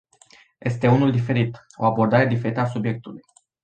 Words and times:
Este 0.59 0.87
unul 0.87 1.11
diferit, 1.11 1.65
o 1.77 1.85
abordare 1.85 2.25
diferită 2.25 2.59
a 2.59 2.65
subiectului. 2.65 3.21